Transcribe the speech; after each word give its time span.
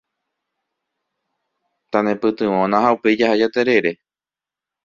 Tanepytyvõna 1.95 2.83
ha 2.87 2.97
upéi 2.99 3.23
jaha 3.23 3.39
jaterere. 3.45 3.97